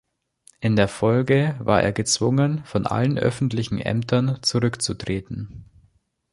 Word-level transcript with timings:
In 0.61 0.75
der 0.75 0.87
Folge 0.87 1.55
war 1.59 1.83
er 1.83 1.91
gezwungen, 1.91 2.65
von 2.65 2.87
allen 2.87 3.19
öffentlichen 3.19 3.77
Ämtern 3.77 4.39
zurückzutreten. 4.41 5.65